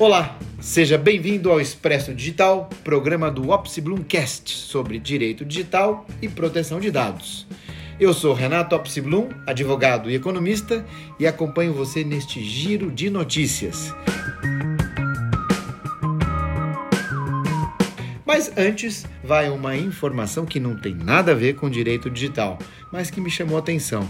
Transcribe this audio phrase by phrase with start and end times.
[0.00, 6.80] Olá, seja bem-vindo ao Expresso Digital, programa do Opsi Bloomcast sobre direito digital e proteção
[6.80, 7.46] de dados.
[8.00, 10.86] Eu sou Renato Opsi Bloom, advogado e economista,
[11.18, 13.94] e acompanho você neste giro de notícias.
[18.32, 22.60] Mas antes, vai uma informação que não tem nada a ver com direito digital,
[22.92, 24.08] mas que me chamou a atenção.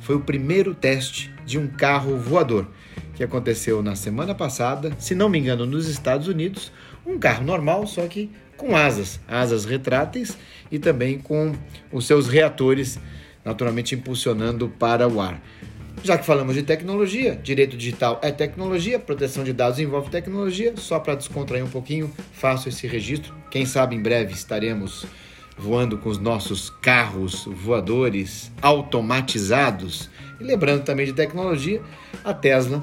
[0.00, 2.66] Foi o primeiro teste de um carro voador
[3.14, 6.72] que aconteceu na semana passada, se não me engano, nos Estados Unidos,
[7.06, 10.36] um carro normal, só que com asas, asas retráteis
[10.68, 11.54] e também com
[11.92, 12.98] os seus reatores
[13.44, 15.40] naturalmente impulsionando para o ar.
[16.02, 20.98] Já que falamos de tecnologia, direito digital é tecnologia, proteção de dados envolve tecnologia, só
[20.98, 23.34] para descontrair um pouquinho, faço esse registro.
[23.50, 25.04] Quem sabe em breve estaremos
[25.58, 30.08] voando com os nossos carros voadores automatizados.
[30.40, 31.82] E lembrando também de tecnologia,
[32.24, 32.82] a Tesla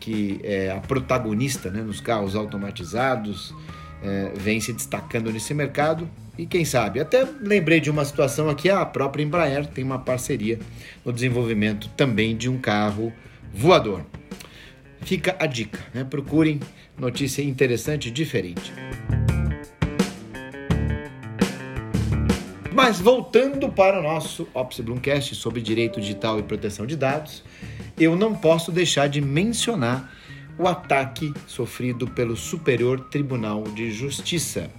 [0.00, 3.54] que é a protagonista né, nos carros automatizados,
[4.02, 6.08] é, vem se destacando nesse mercado.
[6.38, 10.60] E quem sabe, até lembrei de uma situação aqui, a própria Embraer tem uma parceria
[11.04, 13.12] no desenvolvimento também de um carro
[13.52, 14.06] voador.
[15.00, 16.04] Fica a dica, né?
[16.04, 16.60] procurem
[16.96, 18.72] notícia interessante diferente.
[22.72, 27.42] Mas voltando para o nosso Ops Bloomcast sobre direito digital e proteção de dados,
[27.98, 30.14] eu não posso deixar de mencionar
[30.56, 34.70] o ataque sofrido pelo Superior Tribunal de Justiça.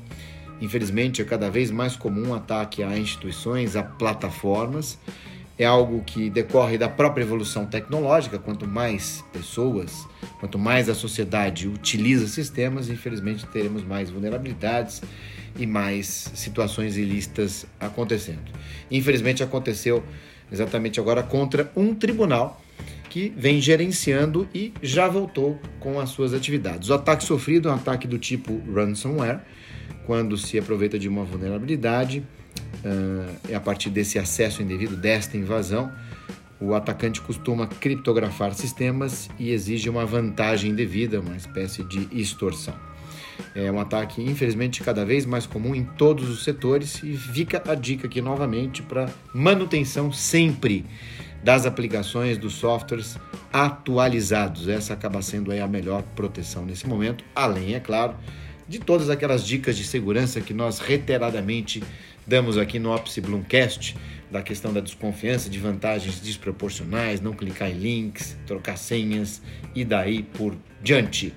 [0.62, 5.00] Infelizmente, é cada vez mais comum ataque a instituições, a plataformas.
[5.58, 8.40] É algo que decorre da própria evolução tecnológica.
[8.40, 10.08] Quanto mais pessoas,
[10.40, 15.02] quanto mais a sociedade utiliza sistemas, infelizmente teremos mais vulnerabilidades
[15.58, 18.52] e mais situações ilícitas acontecendo.
[18.90, 20.04] Infelizmente, aconteceu
[20.52, 22.62] exatamente agora contra um tribunal
[23.10, 26.90] que vem gerenciando e já voltou com as suas atividades.
[26.90, 29.40] O ataque sofrido é um ataque do tipo ransomware,
[30.06, 32.20] quando se aproveita de uma vulnerabilidade,
[32.84, 35.92] uh, é a partir desse acesso indevido, desta invasão,
[36.60, 42.76] o atacante costuma criptografar sistemas e exige uma vantagem devida, uma espécie de extorsão.
[43.56, 47.76] É um ataque, infelizmente, cada vez mais comum em todos os setores e fica a
[47.76, 50.86] dica aqui novamente para manutenção sempre
[51.42, 53.18] das aplicações dos softwares
[53.52, 54.68] atualizados.
[54.68, 58.16] Essa acaba sendo a melhor proteção nesse momento, além, é claro,
[58.70, 61.82] de todas aquelas dicas de segurança que nós reiteradamente
[62.26, 63.98] damos aqui no Opsi Bloomcast,
[64.30, 69.42] da questão da desconfiança, de vantagens desproporcionais, não clicar em links, trocar senhas
[69.74, 71.34] e daí por diante.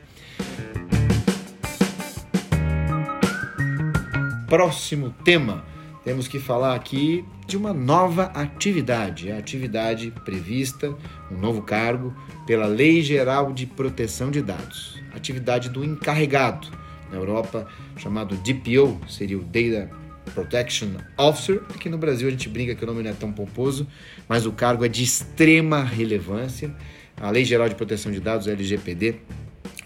[4.47, 5.65] Próximo tema
[6.05, 10.95] temos que falar aqui de uma nova atividade, a atividade prevista,
[11.31, 12.15] um novo cargo
[12.47, 16.83] pela Lei Geral de Proteção de Dados, atividade do encarregado,
[17.13, 19.91] na Europa chamado DPO, seria o Data
[20.35, 21.63] Protection Officer.
[21.75, 23.87] Aqui no Brasil a gente brinca que o nome não é tão pomposo,
[24.29, 26.75] mas o cargo é de extrema relevância.
[27.21, 29.17] A Lei Geral de Proteção de Dados, LGPD,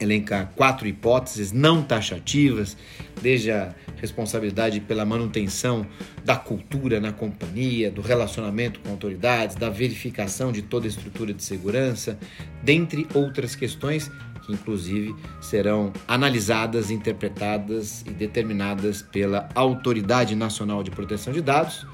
[0.01, 2.77] elenca quatro hipóteses não taxativas,
[3.21, 5.87] desde a responsabilidade pela manutenção
[6.25, 11.43] da cultura na companhia, do relacionamento com autoridades, da verificação de toda a estrutura de
[11.43, 12.19] segurança,
[12.63, 14.11] dentre outras questões
[14.47, 21.85] que inclusive serão analisadas, interpretadas e determinadas pela Autoridade Nacional de Proteção de Dados,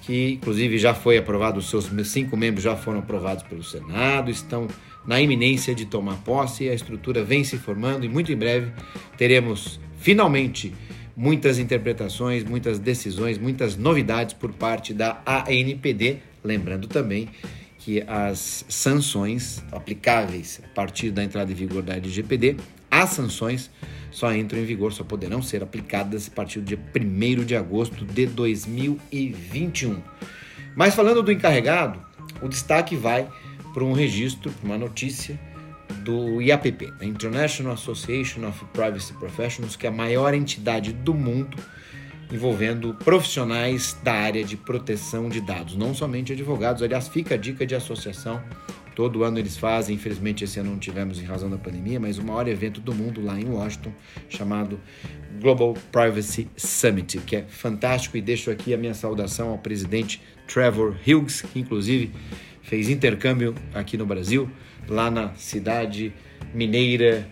[0.00, 4.66] que inclusive já foi aprovado, os seus cinco membros já foram aprovados pelo Senado, estão
[5.06, 8.72] na iminência de tomar posse, a estrutura vem se formando e muito em breve
[9.16, 10.72] teremos finalmente
[11.16, 17.28] muitas interpretações, muitas decisões, muitas novidades por parte da ANPD, lembrando também
[17.78, 22.56] que as sanções aplicáveis a partir da entrada em vigor da LGPD,
[22.90, 23.70] as sanções
[24.10, 28.04] só entram em vigor, só poderão ser aplicadas a partir do dia 1 de agosto
[28.04, 30.00] de 2021.
[30.74, 32.00] Mas falando do encarregado,
[32.40, 33.28] o destaque vai
[33.74, 35.38] para um registro, para uma notícia
[36.04, 41.58] do IAPP, a International Association of Privacy Professionals, que é a maior entidade do mundo
[42.32, 46.82] envolvendo profissionais da área de proteção de dados, não somente advogados.
[46.82, 48.42] Aliás, fica a dica de associação.
[48.94, 52.24] Todo ano eles fazem, infelizmente esse ano não tivemos em razão da pandemia, mas o
[52.24, 53.92] maior evento do mundo lá em Washington,
[54.28, 54.78] chamado
[55.40, 60.96] Global Privacy Summit, que é fantástico e deixo aqui a minha saudação ao presidente Trevor
[61.06, 62.12] Hughes, que inclusive
[62.62, 64.48] fez intercâmbio aqui no Brasil,
[64.88, 66.12] lá na cidade
[66.54, 67.28] mineira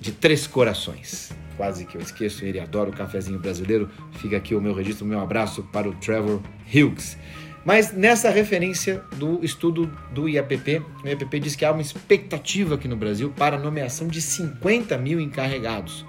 [0.00, 1.32] de Três Corações.
[1.56, 3.90] Quase que eu esqueço, ele adora o cafezinho brasileiro.
[4.12, 6.40] Fica aqui o meu registro, o meu abraço para o Trevor
[6.74, 7.18] Hughes.
[7.64, 12.88] Mas nessa referência do estudo do IAPP, o IAPP diz que há uma expectativa aqui
[12.88, 16.06] no Brasil para a nomeação de 50 mil encarregados.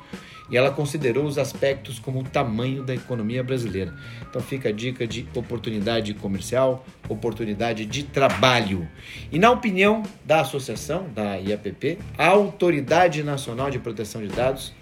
[0.50, 3.94] E ela considerou os aspectos como o tamanho da economia brasileira.
[4.30, 8.88] Então fica a dica de oportunidade comercial, oportunidade de trabalho.
[9.31, 14.74] E na opinião da associação, da IAPP, a Autoridade Nacional de Proteção de Dados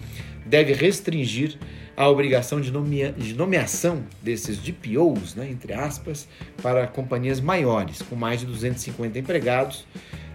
[0.44, 1.56] deve restringir
[2.00, 6.30] a obrigação de, nomea de nomeação desses DPOs, né, entre aspas,
[6.63, 9.86] para companhias maiores, com mais de 250 empregados,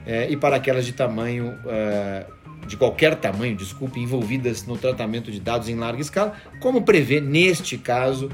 [0.06, 2.26] eh, e para aquelas de tamanho, eh,
[2.66, 7.78] de qualquer tamanho, desculpe, envolvidas no tratamento de dados em larga escala, como prevê, neste
[7.78, 8.30] caso,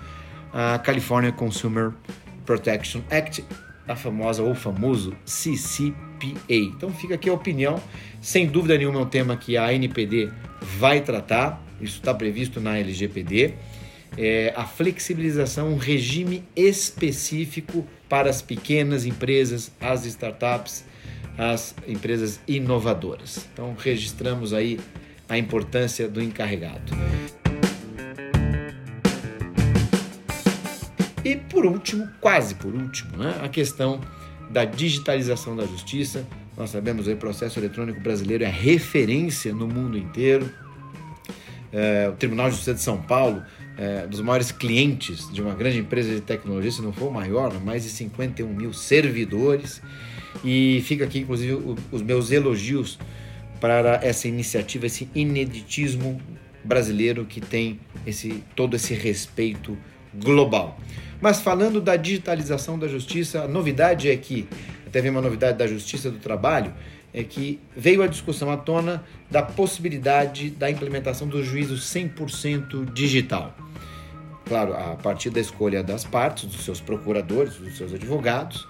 [0.52, 1.92] a California Consumer
[2.44, 3.44] Protection Act,
[3.86, 5.94] a famosa ou famoso CCPA.
[6.48, 7.80] Então fica aqui a opinião,
[8.20, 12.78] sem dúvida nenhuma é um tema que a NPD vai tratar, isso está previsto na
[12.78, 13.54] LGPD,
[14.16, 20.84] é, a flexibilização, um regime específico para as pequenas empresas, as startups,
[21.38, 23.48] as empresas inovadoras.
[23.52, 24.80] Então, registramos aí
[25.28, 26.92] a importância do encarregado.
[31.24, 34.00] E por último, quase por último, né, a questão
[34.50, 36.26] da digitalização da justiça.
[36.56, 40.52] Nós sabemos que o processo eletrônico brasileiro é referência no mundo inteiro
[41.72, 43.42] é, o Tribunal de Justiça de São Paulo,
[43.78, 47.52] é, dos maiores clientes de uma grande empresa de tecnologia, se não for o maior,
[47.60, 49.80] mais de 51 mil servidores.
[50.44, 52.98] E fica aqui, inclusive, o, os meus elogios
[53.60, 56.20] para essa iniciativa, esse ineditismo
[56.64, 59.76] brasileiro que tem esse, todo esse respeito
[60.14, 60.78] global.
[61.20, 64.48] Mas falando da digitalização da justiça, a novidade é que,
[64.90, 66.74] até vem uma novidade da Justiça do Trabalho,
[67.14, 73.56] é que veio a discussão à tona da possibilidade da implementação do juízo 100% digital.
[74.46, 78.66] Claro, a partir da escolha das partes, dos seus procuradores, dos seus advogados,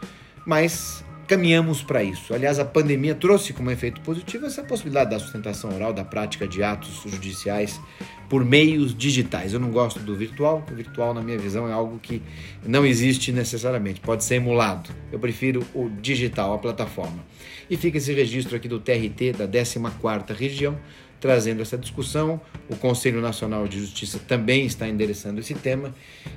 [0.46, 2.34] mas caminhamos para isso.
[2.34, 6.60] Aliás, a pandemia trouxe como efeito positivo essa possibilidade da sustentação oral, da prática de
[6.60, 7.80] atos judiciais
[8.28, 9.52] por meios digitais.
[9.52, 12.20] Eu não gosto do virtual, o virtual, na minha visão, é algo que
[12.66, 14.90] não existe necessariamente, pode ser emulado.
[15.12, 17.24] Eu prefiro o digital, a plataforma.
[17.70, 20.76] E fica esse registro aqui do TRT da 14ª região,
[21.20, 22.40] trazendo essa discussão.
[22.68, 25.94] O Conselho Nacional de Justiça também está endereçando esse tema.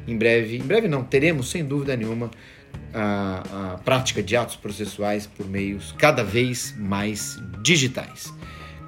[0.07, 2.29] Em breve, em breve não, teremos sem dúvida nenhuma
[2.93, 8.33] a, a prática de atos processuais por meios cada vez mais digitais.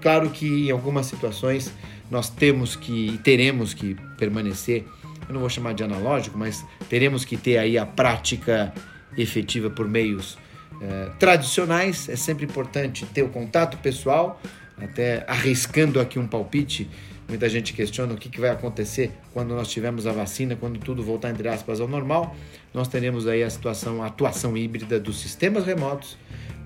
[0.02, 1.72] Claro que em algumas situações
[2.10, 4.86] nós temos que e teremos que permanecer,
[5.28, 8.74] eu não vou chamar de analógico, mas teremos que ter aí a prática
[9.18, 10.38] efetiva por meios
[10.82, 12.08] eh, tradicionais.
[12.10, 14.40] É sempre importante ter o contato pessoal,
[14.78, 16.88] até arriscando aqui um palpite.
[17.27, 21.04] Muita gente questiona o que, que vai acontecer quando nós tivermos a vacina, quando tudo
[21.04, 22.36] voltar, entre aspas, ao normal
[22.75, 26.18] nós teremos aí a situação, a atuação híbrida dos sistemas remotos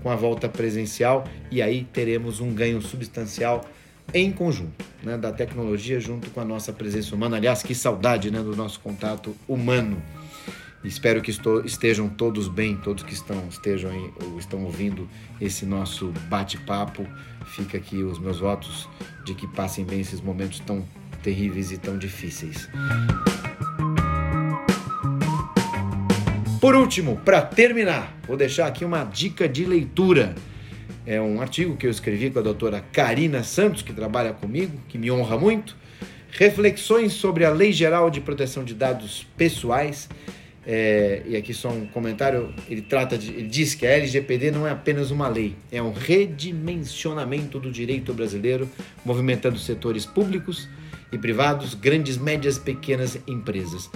[0.02, 3.64] com a volta presencial e aí teremos um ganho substancial
[4.12, 7.38] em conjunto, né, da tecnologia junto com a nossa presença humana.
[7.38, 10.02] Aliás, que saudade né, do nosso contato humano.
[10.84, 15.10] Espero que estou, estejam todos bem, todos que estão estejam aí, ou estão ouvindo
[15.42, 17.06] esse nosso bate-papo.
[17.48, 18.88] Fica aqui os meus votos
[19.26, 20.86] de que passem bem esses momentos tão
[21.22, 22.70] terríveis e tão difíceis.
[26.62, 30.36] Por último, para terminar, vou deixar aqui uma dica de leitura.
[31.06, 34.98] É um artigo que eu escrevi com a doutora Karina Santos, que trabalha comigo, que
[34.98, 35.76] me honra muito.
[36.32, 40.08] Reflexões sobre a Lei Geral de Proteção de Dados Pessoais.
[40.72, 44.68] É, e aqui só um comentário, ele trata de, ele diz que a LGPD não
[44.68, 48.70] é apenas uma lei, é um redimensionamento do direito brasileiro,
[49.04, 50.70] movimentando setores públicos
[51.12, 53.90] e privados, grandes, médias, pequenas empresas.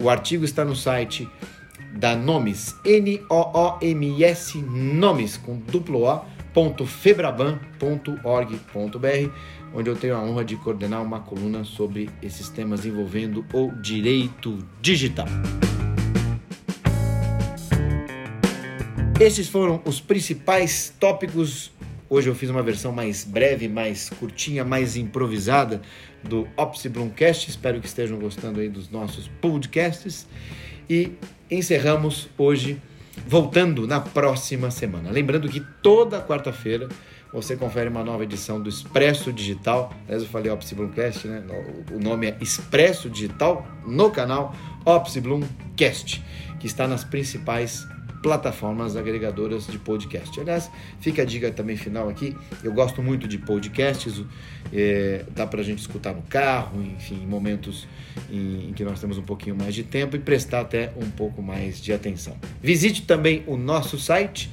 [0.00, 1.28] O artigo está no site
[1.92, 6.20] da Nomes, N-O-O-M-S, Nomes, com duplo O,
[6.54, 9.30] ponto febraban.org.br,
[9.74, 14.56] onde eu tenho a honra de coordenar uma coluna sobre esses temas envolvendo o direito
[14.80, 15.26] digital.
[19.22, 21.70] Esses foram os principais tópicos.
[22.10, 25.80] Hoje eu fiz uma versão mais breve, mais curtinha, mais improvisada
[26.24, 27.48] do Opsi Bloomcast.
[27.48, 30.26] Espero que estejam gostando aí dos nossos podcasts.
[30.90, 31.12] E
[31.48, 32.82] encerramos hoje,
[33.24, 35.08] voltando na próxima semana.
[35.12, 36.88] Lembrando que toda quarta-feira
[37.32, 39.94] você confere uma nova edição do Expresso Digital.
[40.06, 41.44] Aliás, eu falei Opsi Bloomcast, né?
[41.92, 44.52] O nome é Expresso Digital no canal
[44.84, 46.20] Opsi Bloomcast,
[46.58, 47.86] que está nas principais
[48.22, 50.38] plataformas agregadoras de podcast.
[50.40, 52.36] Aliás, fica a dica também final aqui.
[52.62, 54.22] Eu gosto muito de podcasts,
[54.72, 57.86] é, dá para a gente escutar no carro, enfim, em momentos
[58.30, 61.42] em, em, que nós temos um pouquinho mais de tempo e prestar até um pouco
[61.42, 62.36] mais de atenção.
[62.62, 64.48] Visite também o nosso site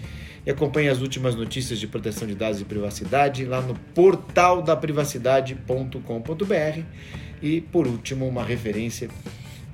[0.45, 4.63] e acompanhe as últimas notícias de proteção de dados e privacidade lá no portal.
[7.41, 9.09] E por último, uma referência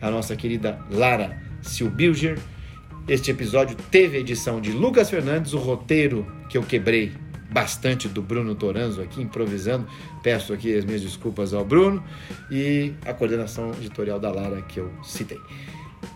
[0.01, 2.37] à nossa querida Lara Silbilger
[3.07, 7.11] este episódio teve a edição de Lucas Fernandes, o roteiro que eu quebrei
[7.51, 9.87] bastante do Bruno Toranzo aqui, improvisando.
[10.23, 12.03] Peço aqui as minhas desculpas ao Bruno
[12.49, 15.39] e a coordenação editorial da Lara que eu citei.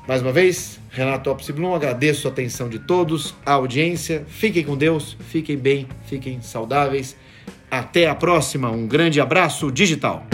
[0.08, 4.26] Mais uma vez, Renato Opsi Blum, agradeço a atenção de todos, a audiência.
[4.28, 7.16] Fiquem com Deus, fiquem bem, fiquem saudáveis.
[7.70, 10.26] Até a próxima, um grande abraço digital.